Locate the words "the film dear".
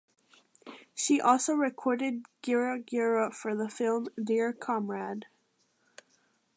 3.55-4.51